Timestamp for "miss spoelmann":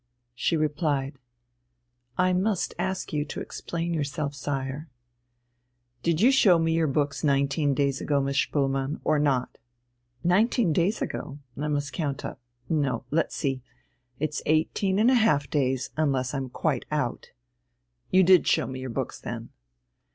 8.19-8.99